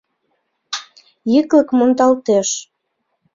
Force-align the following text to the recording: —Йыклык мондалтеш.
—Йыклык 1.33 1.69
мондалтеш. 1.77 2.49